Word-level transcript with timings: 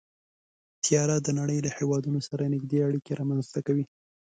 طیاره 0.83 1.17
د 1.21 1.27
نړۍ 1.39 1.59
له 1.65 1.69
هېوادونو 1.77 2.19
سره 2.27 2.51
نږدې 2.53 2.79
اړیکې 2.87 3.11
رامنځته 3.19 3.59
کوي. 3.67 3.85